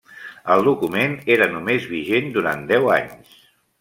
El 0.53 0.63
document 0.67 1.13
era 1.35 1.49
només 1.53 1.85
vigent 1.93 2.33
durant 2.39 2.65
deu 2.73 2.91
anys. 2.97 3.37